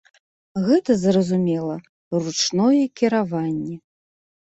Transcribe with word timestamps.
Гэта 0.67 0.91
зразумела, 1.01 1.75
ручное 2.29 2.79
кіраванне. 3.03 3.75